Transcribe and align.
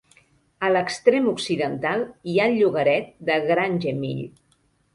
A 0.67 0.71
l'extrem 0.71 1.27
occidental 1.31 2.01
hi 2.33 2.39
ha 2.45 2.49
el 2.53 2.57
llogaret 2.63 3.15
de 3.31 3.39
Grangemill. 3.53 4.27